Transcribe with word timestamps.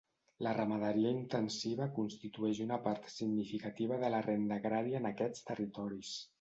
La 0.45 0.51
ramaderia 0.57 1.11
intensiva 1.15 1.87
constitueix 1.99 2.63
una 2.67 2.81
part 2.89 3.13
significativa 3.19 4.03
de 4.07 4.13
la 4.17 4.25
renda 4.31 4.61
agrària 4.61 5.03
en 5.05 5.11
aquests 5.15 5.51
territoris. 5.55 6.21